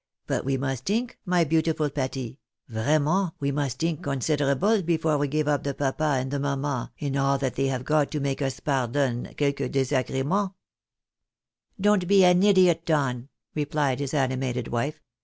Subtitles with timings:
[0.25, 5.47] But we must tink, my beautiful Pati, vraiment, we must tink considerable before we give
[5.47, 8.59] up the papa and the mamma and all that they have got to make us
[8.59, 10.55] pardon quelques desagremens.""
[11.79, 15.03] Don't be an idiot, Don," replied his animated wife.